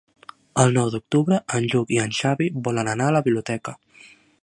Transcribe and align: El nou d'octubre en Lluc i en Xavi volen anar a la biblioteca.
El 0.63 0.73
nou 0.77 0.87
d'octubre 0.95 1.39
en 1.59 1.69
Lluc 1.73 1.93
i 1.97 2.01
en 2.07 2.17
Xavi 2.23 2.51
volen 2.69 2.93
anar 2.97 3.11
a 3.11 3.17
la 3.21 3.25
biblioteca. 3.29 3.79